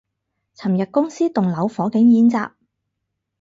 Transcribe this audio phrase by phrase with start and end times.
[0.55, 2.53] 尋日公司棟樓火警演習